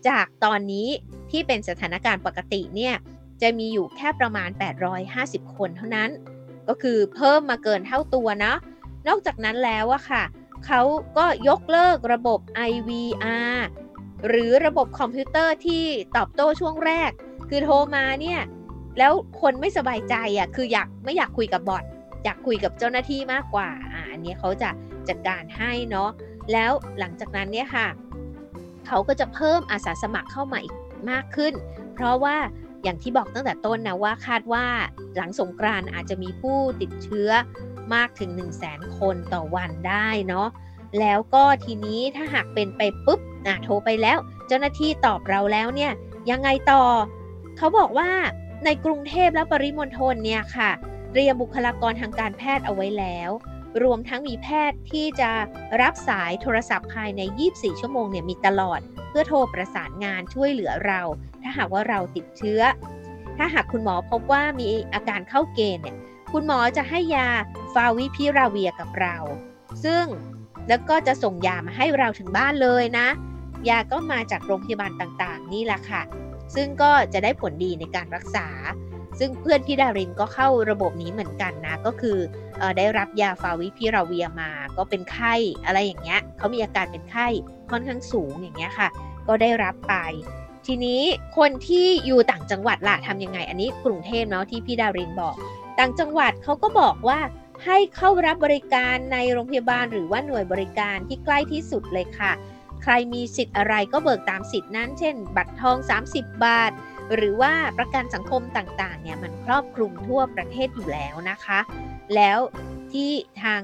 [0.08, 0.88] จากตอนนี้
[1.30, 2.94] ที่เป็นสถานการณ์ปกติเนี่ย
[3.44, 4.50] จะมีอยู่แค่ประมาณ
[5.02, 6.10] 850 คนเท่านั้น
[6.68, 8.52] ก็คือเพิ่มมาเกินเท่าตัวนะ
[9.08, 10.22] นอกจากนั้นแล้วอะค่ะ
[10.66, 10.80] เขา
[11.16, 13.56] ก็ยกเลิกระบบ IVR
[14.28, 15.84] หรือระบบคอมพิวเตอร์ที่
[16.16, 17.10] ตอบโต้ช่วงแรก
[17.48, 18.40] คือโทรมาเนี่ย
[18.98, 21.84] แล้วคนไม่สบายใจอะคืออยากไม่อยากคุยกับบอท
[22.24, 24.70] อยากคุยกับเจ้าหน้าที่มากกว่าอ่าอันนี้เขาจะ
[25.08, 26.10] จัดการให้เนาะ
[26.52, 27.88] แล้วหลังจากนั้นเนี่ยค่ะ
[28.86, 30.74] เขาก็จะเพิ่มอาสาสมัครเข้ามาอีก
[31.10, 31.54] มากขึ้น
[31.94, 32.36] เพราะว่า
[32.84, 34.66] อย่างที่บอกตั้งแต่ต้นนะว่าคาดว่า
[35.16, 37.30] หลังสงกรานอาจจะมีผู้ติดเชื้อ
[37.94, 40.48] มากถึง 1 0 0 0 0แสนคนต่อวันได้เนาะ
[41.00, 45.92] แล้วก็ทีนี้ถ้าหากเป็นไปปุ๊บอะโทรไปแล้ว เจ้าหน้าที่ตอบเราแล้วเนี่ย
[46.30, 46.82] ยังไงต่อ
[47.56, 48.10] เขาบอกว่า
[48.64, 50.70] ในกรุงเทพและปริมณฑลเนี่ยค่ะ
[51.12, 53.30] เตรียมบุคลากรทางการแพทย์เอาไว้แล้ว
[53.82, 55.30] รวมทั้งมีแพทย์ที่จะ
[55.80, 61.00] รับสายโทรศัพท์ภายใน 24 ชั่วโมงเนี่ยมีตลอด เพื่อโทรประสานงานช่วยเหลือเรา
[61.42, 62.60] ถ้าหากว่าเราติดเชื้อ
[63.36, 65.96] ถ้าหากคุณหมอพบว่ามีอาการเข้าเกณฑ์เนี่ย
[66.32, 67.28] คุณหมอจะให้ยา
[67.74, 69.16] ฟาวิพิราเวียกับเรา
[69.84, 70.04] ซึ่ง
[70.68, 73.08] แล้วก็จะส่งยามาให้เราถึงบ้านเลยนะ
[73.68, 76.02] ยาก็มาจากโรงพยาบาลต่างๆ นี่แหละค่ะ
[76.54, 78.46] ซึ่งก็จะได้ผลดีในการรักษา
[79.18, 82.18] ซึ่งเพื่อนพี่ดารินก็เข้าระบบนี้เหมือนกันนะ ก็คือ
[82.60, 85.34] อได้รับยาฟาวิพิราเวียมา ก็เป็นไข้
[85.66, 87.26] อะไรอย่างเงี้ยเขามีอาการเป็นไข้
[87.70, 88.88] ค่อนข้างสูงอย่างเงี้ยค่ะ
[89.28, 89.94] ก็ได้รับไป
[90.66, 91.02] ทีนี้
[91.36, 95.34] คนที่อยู่ต่างจังหวัดล่ะทำยังไง อันนี้กรุงเทพเนาะที่พี่ดารินบอก
[95.78, 97.18] ต่างจังหวัดเขาก็บอกว่า
[97.64, 102.32] ให้เข้ารับบริการในโรงพยาบาลหรือว่าหน่วยบริการที่ใกล้ที่สุดเลยค่ะ
[102.82, 105.76] ใครมีสิทธิ์อะไรก็เบิกตามสิทธินั้น เช่น บัตรทอง
[106.10, 106.72] 30 บาท
[107.14, 111.60] หรือว่าประกันสังคมต่างๆเนี่ยมันครอบคลุมทั่วประเทศอยู่แล้วนะคะ
[112.14, 112.38] แล้ว
[112.92, 113.10] ที่
[113.42, 113.62] ทาง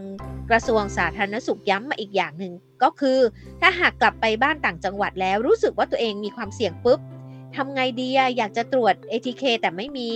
[0.50, 3.18] กระทรวงสาธารณสุขย้ำมาอีกอย่างหนึ่งก็คือ
[3.60, 7.00] ถ้าหากกลับไปบ้านต่างจังหวัดแล้วรู้สึกว่าตัวเองมีความเสี่ยงปุ๊บ
[7.56, 10.10] ทำไงดีอยากจะตรวจ ATK แต่ไม่มี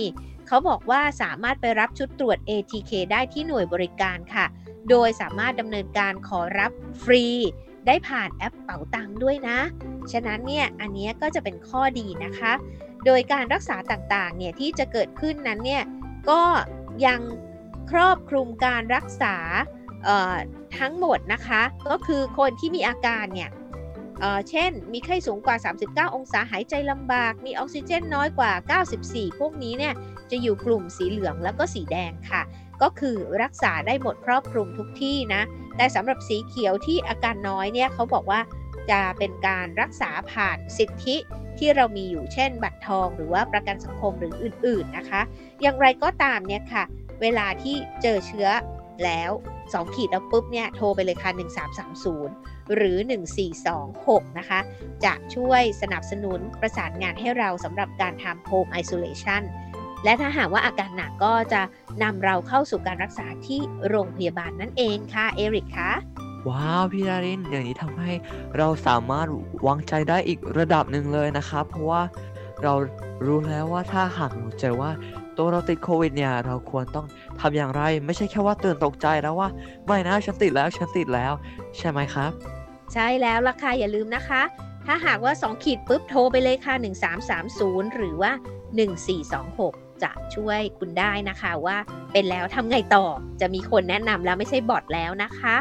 [0.47, 4.45] เขาบอกว่าสามารถไปรับชุดตรวจ ATK ได้ที่หน่วยบริการค่ะ
[4.89, 6.71] โดยสามารถดำเนินการขอรับ
[7.03, 7.25] ฟรี
[7.87, 9.59] ได้ผ่านแอปเป๋าตังค์ด้วยนะ
[10.11, 12.53] ฉะนั้นเนี่ย อันนี้ก็จะเป็นข้อดีนะคะ
[13.05, 15.83] โดยการรักษาต่างๆ เนี่ยที่จะเกิดขึ้นนั้นเนี่ย
[16.29, 16.41] ก็
[17.05, 17.21] ยัง
[17.91, 19.35] ครอบคลุมการรักษา
[20.79, 23.49] ทั้งหมดนะคะ ก็คือคนที่มีอาการเนี่ย
[24.49, 25.55] เช่น มีไข้สูงกว่า
[25.87, 28.51] 39 องศาหายใจลำบาก มีออกซิเจนน้อยกว่า
[28.95, 29.93] 94 พวกนี้เนี่ย
[30.31, 32.41] จะอยู่กลุ่มสีเหลืองแล้วก็สีแดงค่ะ
[32.81, 35.41] ก็คือรักษาได้หมดครอบคลุมทุกที่นะ
[35.77, 38.39] แต่สำหรับสีเขียวที่อาการน้อยเนี่ยเขาบอกว่า
[38.91, 41.15] จะเป็นการรักษาผ่านสิทธิ
[41.57, 45.21] ที่เรามีอยู่เช่น บัตรทองหรือว่าประกันสังคมหรืออื่น ๆนะคะ
[45.61, 46.83] อย่างไรก็ตามเนี่ยค่ะ
[47.21, 48.49] เวลาที่เจอเชื้อ
[49.03, 49.31] แล้ว
[49.63, 51.31] 2 ขีดแล้วปุ๊บเนี่ยโทรไปเลยค่ะ
[52.01, 52.97] 1330 หรือ
[53.67, 54.59] 1426 นะคะ
[55.05, 59.43] จะช่วยสนับสนุนประสานงานให้เราสำหรับการทำ home isolation
[60.03, 61.61] และถ้าหากว่าอาการหนักก็จะ
[62.03, 65.91] นำเราเข้าสู่การรักษาที่โรงพยาบาลนั่นเองค่ะ เอริกค่ะ
[66.49, 68.11] ว้าวพี่ดารินอย่างนี้ทำให้
[68.57, 69.27] เราสามารถ
[69.67, 72.01] วางใจได้อีกระดับหนึ่งเลยนะครับ เพราะว่า
[72.63, 72.73] เรา
[73.25, 74.91] รู้แล้วว่าถ้าหากเราเจอว่า
[75.37, 77.05] ตัวเราติดโควิดเนี่ยเราควรต้อง
[77.39, 79.49] ทำอย่างไร ไม่ใช่แค่ว่าตื่นตกใจแล้วว่า
[79.85, 81.33] ไม่นะฉันติดแล้วฉันติดแล้ว
[81.77, 82.31] ใช่ไหมครับ
[82.93, 84.41] ใช่แล้วล่ะค่ะอย่าลืมนะคะ
[84.85, 86.73] ถ้าหากว่า 2 ขีดปุ๊บโทรไปเลยค่ะ
[87.35, 88.31] 1330 หรือว่า
[89.17, 91.77] 1426 จะช่วยคุณได้นะคะว่า
[92.11, 93.05] เป็นแล้วทำไงต่อ
[93.41, 95.55] จะมีคนแนะนำแล้วไม่ใช่บอทแล้วนะคะ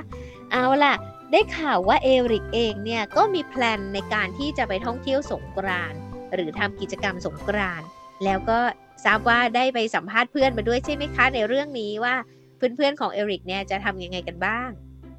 [0.55, 0.95] เอาล่ะ
[1.33, 5.99] ได้ข่าวว่าเอริกเองเนี่ยก็มีแพลนในการที่จะไปท่องเที่ยวสงกรานต์
[6.35, 7.87] หรือทำกิจกรรมสงกรานต์
[8.25, 8.59] แล้วก็
[9.05, 12.14] ทราบว่าได้ไปสัมภาษณ์เพื่อนมาด้วยใช่ไหมคะในเรื่องนี้ว่า
[12.57, 14.69] เพื่อนๆของเอริกเนี่ยจะทำยังไงกันบ้าง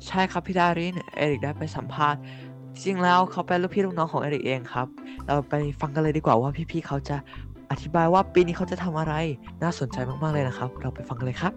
[0.08, 2.20] ใช่ครับพี่ดารินเอริกได้ไปสัมภาษณ์
[2.84, 4.88] จริงแล้วเขาเป็นลูกพี่ลูกน้องของเอริกเองครับ
[5.26, 7.18] เราไปฟังกันเลยดีกว่าว่าพี่ๆเขาจะ
[7.72, 9.14] อธิบายว่าปีนี้เขาจะทำอะไร
[9.64, 11.54] น่าสนใจมากๆเลยนะครับ เราไปฟังกันเลยครับ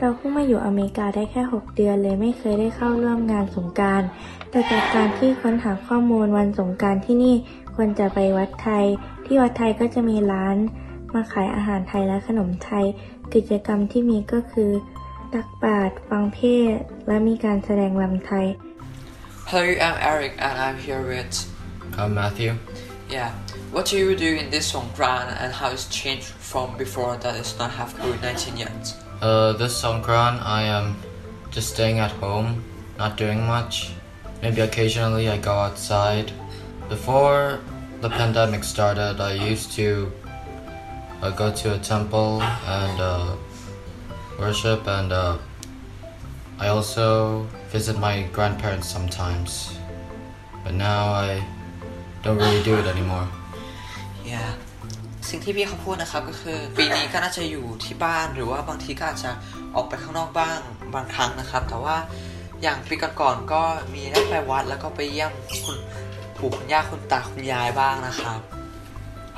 [0.00, 4.02] เราเพิ่งมาอยู่อเมริกาได้แค่ 6 เดือนเลยไม่เคยได้เข้าร่วมงานสงการ
[4.50, 7.34] แต่จากการที่ค้นหาข้อมูลวันสงการที่นี่
[7.74, 8.86] ควรจะไปวัดไทย
[9.26, 10.56] ที่วัดไทยก็จะมีร้าน
[11.14, 12.84] มาขายอาหารไทยและขนมไทย
[13.34, 14.70] กิจกรรมที่มีก็คือ
[15.34, 16.38] ตักบาตรฟังเพ
[16.72, 18.46] ศและมีการแสดงลำไทย
[19.48, 21.34] Hello, I'm Eric and I'm here with
[22.00, 22.52] I'm Matthew
[23.08, 23.30] Yeah.
[23.70, 27.54] What do you do in this Songkran and how it's changed from before that it's
[27.60, 29.05] not have COVID-19 yet?
[29.20, 30.94] Uh, this Songkran, I am
[31.50, 32.62] just staying at home,
[32.98, 33.92] not doing much.
[34.42, 36.32] Maybe occasionally I go outside.
[36.90, 37.60] Before
[38.02, 40.12] the pandemic started, I used to
[41.22, 43.36] uh, go to a temple and uh,
[44.38, 45.38] worship, and uh,
[46.58, 49.78] I also visit my grandparents sometimes.
[50.62, 51.42] But now I
[52.22, 53.26] don't really do it anymore.
[54.26, 54.52] Yeah
[55.30, 59.30] สิ่งที่พี่เขาพูดนะครับก็คือ ปีนี้ก็น่าจะอยู่ที่บ้านหรือว่าบางทีก็อาจจะ
[59.76, 60.58] ออกไปข้างนอกบ้าง
[60.94, 61.96] บางครั้งนะครับ แต่ว่า
[62.62, 63.62] อย่างปีก่อนๆก็
[63.94, 65.32] มีได้ไปวัดแล้วก็ไปเยี่ยม
[65.64, 65.78] คุณ
[66.38, 68.40] ปู่คุณย่าคุณตาคุณยายบ้างนะครับ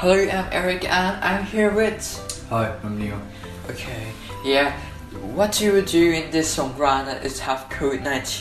[0.01, 2.05] Hello I'm Eric and I'm here with
[2.51, 3.21] Hi, I'm Neil.
[3.71, 4.05] Okay
[4.53, 4.69] yeah
[5.39, 8.33] what do you do in this Songkran that is have COVID-19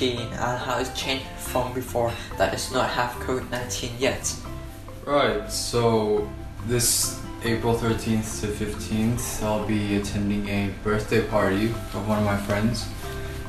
[0.46, 3.72] and how it's changed from before that is not have COVID-19
[4.08, 4.24] yet
[5.18, 5.84] Right, so
[6.72, 6.88] this
[7.44, 12.90] April 13th to 15th, I'll be attending a birthday party of one of my friends,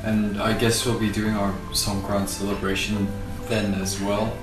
[0.05, 3.09] and I guess we'll be doing our Songkran celebration
[3.47, 4.37] then as well.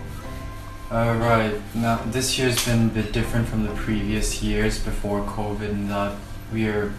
[0.91, 5.89] Alright, now this year's been a bit different from the previous years before COVID in
[5.89, 6.15] that
[6.51, 6.91] we're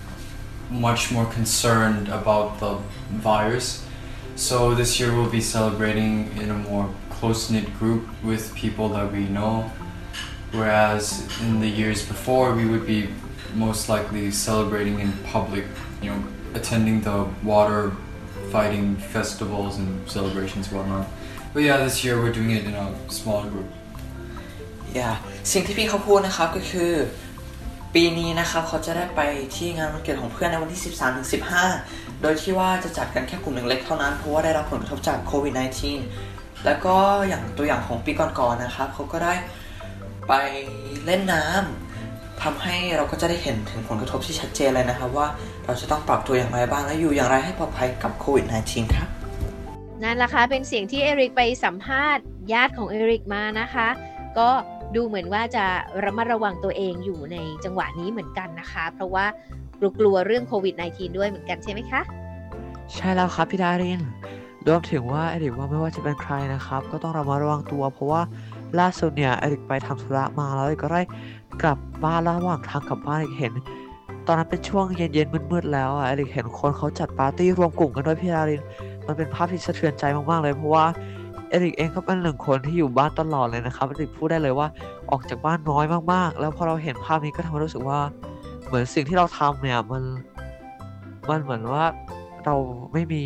[0.71, 2.79] much more concerned about the
[3.11, 3.85] virus.
[4.37, 9.13] So this year we'll be celebrating in a more close knit group with people that
[9.13, 9.71] we know
[10.59, 11.05] whereas
[11.47, 13.01] in the years before we would be
[13.67, 15.65] most likely celebrating in public
[16.03, 16.21] you know
[16.59, 17.19] attending the
[17.53, 17.83] water
[18.55, 21.07] fighting festivals and celebrations and whatnot
[21.53, 22.87] but yeah this year we're doing it in a
[23.19, 23.71] smaller group
[24.95, 25.11] อย่า
[25.53, 26.93] สิ่งที่พี่เขาพูดนะครับก็คือ
[27.95, 29.21] ปีนี้นะครับเขาจะได้ไป
[29.57, 31.29] ที่งานวันเกิดของเพื่อนในวันที่ 13ถึง
[31.75, 35.55] 15 โดยที่ว่าจะจัดกันแค่กลุ่มหนึ่งเล็กเท่านั้นเพราะว่าได้รับผลกระทบจากโควิด
[36.11, 36.97] -19 แล้วก็
[37.29, 39.35] อย่างตัวอย่างของปีก่อนๆนะครับเขาก็ได้
[40.29, 40.33] ไป
[41.07, 45.27] เล่นน้ำทำให้เราก็จะได้เห็นถึงผลกระทบที่ชัดเจนเลยนะครับว่า
[45.65, 49.09] เราจะต้องปรับตัวอย่างไรบ้าง และอยู่อย่างไรให้ปลอดภัยกับโควิด -19 ครับ
[50.03, 53.89] นั่นแหละค่ะเป็นเสียงที่เอริกไปสัมภาษณ์ญาติของเอริกมานะคะ
[54.39, 54.49] ก็
[54.95, 55.65] ดูเหมือนว่าจะ
[56.05, 59.27] ระมัดระวังตัวเองอยู่ในจังหวะนี้เหมือนกันนะคะ เพราะว่า
[59.99, 62.01] กลัวๆเรื่องโควิด -19 ด้วยเหมือนกันใช่ไหมคะ
[62.95, 64.01] ใช่แล้วครับพี่ดาริน
[64.67, 68.23] รวมถึงว่าเอริกว่าไม่ว่าจะเป็นใครนะครับ ก็ต้องระมัดระวังตัว เพราะว่า
[68.81, 71.01] ล่าสุดเนี่ยเอริกไปทำธุระมาแล้วเอริกก็ได้
[71.63, 73.53] กลับบ้านระหว่างทางกลับบ้านเอริกเห็น
[74.27, 78.63] ตอนนั้นเป็นช่วงเย็นๆมืดๆแล้วอะเอริกเห็นคนเขาจัดปาร์ตี้รวมกลุ่มกันด้วยพี่ดาริน
[79.07, 80.85] มันเป็นภาพที่สะเทือนใจมากๆเลยเพราะว่า
[81.51, 84.69] เอริกเองก็เป็นหนึ่งคนที่อยู่บ้านตลอดเลยนะครับเอริกพูดได้เลยว่า
[85.11, 88.01] ออกจากบ้านน้อยมากๆ แล้วพอเราเห็นภาพนี้ก็ทำให้รู้สึกว่า
[88.67, 90.03] เหมือนสิ่งที่เราทำเนี่ยมัน
[91.29, 91.85] มันเหมือนว่า
[92.45, 92.55] เรา
[92.93, 93.23] ไม่มี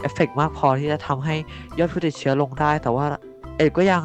[0.00, 1.34] เอฟเฟกต์มากพอที่จะทำให้
[1.78, 3.06] ยอดผู้ติดเชื้อลงได้ แต่ว่า
[3.56, 4.02] เอกก็ยัง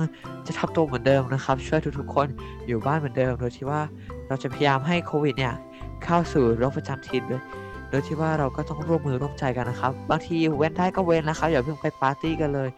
[0.48, 2.28] จะทำตัวเหมือนเดิมนะครับ ช่วยทุกๆคน
[2.68, 3.82] อยู่บ้านเหมือนเดิม โดยที่ว่า
[4.28, 5.56] เราจะพยายามให้โควิดเนี่ย
[6.04, 7.42] เข้าสู่โรคประจำถิ่นโดย
[7.90, 12.70] โดยที่ว่าเราก็ต้องร่วมมือร่วมใจกันนะครับ บางทีเว้นได้ก็เว้นนะครับอย่าเพิ่งไปปาร์ตี้กันเลย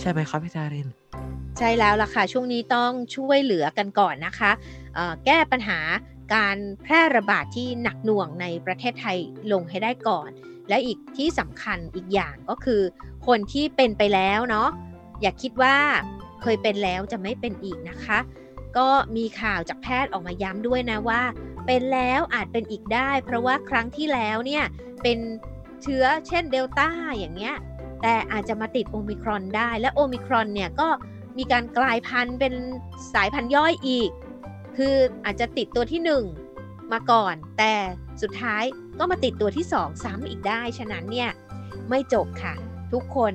[0.00, 0.88] ใช่ไหมครับพี่ดาริน
[1.58, 4.50] ใช่แล้วล่ะค่ะ ช่วงนี้ต้องช่วยเหลือกันก่อนนะคะ
[5.26, 5.78] แก้ปัญหา
[6.34, 9.18] การแพร่ระบาดที่หนักหน่วงในประเทศไทย
[9.52, 10.30] ลงให้ได้ก่อน
[10.68, 12.80] และอีกที่สำคัญอีกอย่างก็คือ
[13.26, 14.68] คนที่เป็นไปแล้วเนาะ
[15.20, 15.76] อย่าคิดว่า
[16.42, 18.18] เคยเป็นแล้วจะไม่เป็นอีกนะคะ
[18.78, 21.22] ก็มีข่าวจากแพทย์ออกมาย้ำด้วยนะว่า
[21.66, 24.64] เป็นแล้วอาจเป็นอีกได้ เพราะว่าครั้งที่แล้วเนี่ย
[25.02, 25.18] เป็น
[25.82, 27.54] เชื้อเช่นเดลต้าอย่างเงี้ย
[28.02, 30.88] แต่อาจจะมาติดโอมิครอนได้ และโอมิครอนเนี่ยก็
[31.38, 32.54] มีการกลายพันธุ์เป็น
[33.14, 34.10] สายพันธุ์ย่อยอีก
[34.76, 36.00] คืออาจจะติดตัวที่
[36.46, 37.74] 1 มาก่อน แต่
[38.22, 38.64] สุดท้าย
[38.98, 41.30] ก็มาติดตัวที่ 2 ซ้ำอีกได้ ฉะนั้นเนี่ย
[41.88, 42.54] ไม่จบค่ะ
[42.92, 43.34] ทุกคน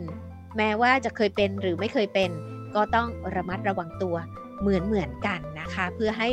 [0.58, 2.32] แม้ว่าจะเคยเป็นหรือไม่เคยเป็น
[2.76, 4.16] ก็ต้องระมัดระวังตัว
[4.62, 6.30] เหมือนเหมือนกันนะคะ เพื่อให้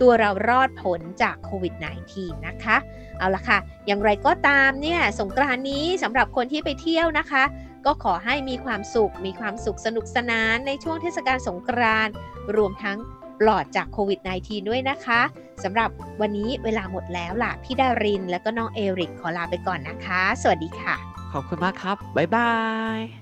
[0.00, 1.74] ตัวเรารอดผลจากโควิด
[2.10, 2.76] -19 นะคะ
[3.18, 7.44] เอาละค่ะ อย่างไรก็ตามเนี่ยสงกรานนี้สำหรับคนที่ไปเที่ยวนะคะ
[7.86, 12.08] ก็ขอให้มีความสุข มีความสุขสนุกสนานในช่วงเทศกาลสงกราน
[12.56, 12.98] รวมทั้ง
[13.40, 15.20] ปลอดจากโควิด -19 ด้วยนะคะ
[15.64, 20.94] สำหรับวันนี้เวลาหมดแล้วล่ะ พี่ดารินและก็น้องเอริกขอลาไปก่อนนะคะ สวัสดีค่ะ
[21.32, 22.50] ขอบคุณมากครับ บ๊ายบา
[22.98, 23.21] ย